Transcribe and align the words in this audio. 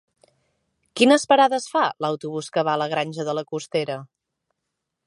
Quines 1.01 1.25
parades 1.33 1.67
fa 1.75 1.83
l'autobús 2.07 2.51
que 2.57 2.65
va 2.69 2.75
a 2.75 2.83
la 2.85 2.89
Granja 2.95 3.31
de 3.31 3.39
la 3.41 3.47
Costera? 3.53 4.01